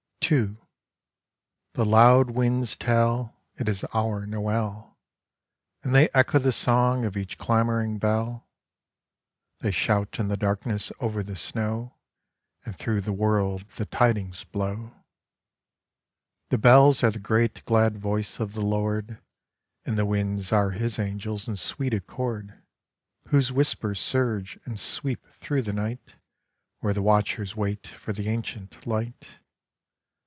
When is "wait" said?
27.57-27.85